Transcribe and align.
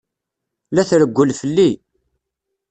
La 0.71 0.83
trewwel 0.89 1.31
fell-i. 1.39 1.71